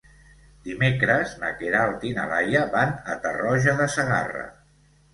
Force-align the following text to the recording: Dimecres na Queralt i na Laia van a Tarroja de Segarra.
Dimecres 0.67 1.35
na 1.43 1.51
Queralt 1.59 2.09
i 2.11 2.15
na 2.17 2.25
Laia 2.33 2.65
van 2.75 2.99
a 3.17 3.21
Tarroja 3.29 3.81
de 3.85 3.93
Segarra. 4.01 4.47